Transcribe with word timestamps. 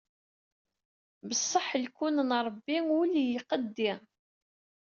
Beṣṣeḥ 1.29 1.67
lkun 1.83 2.17
n 2.27 2.31
Ṛebbi 2.45 2.77
ul 2.99 3.11
yqeddi. 3.35 3.91